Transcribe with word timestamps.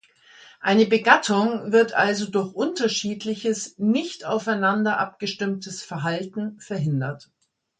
Eine 0.61 0.87
Begattung 0.87 1.71
wird 1.71 1.93
also 1.93 2.25
durch 2.27 2.55
unterschiedliches, 2.55 3.77
nicht 3.77 4.25
aufeinander 4.25 4.97
abgestimmtes 4.97 5.83
Verhalten 5.83 6.59
verhindert. 6.59 7.29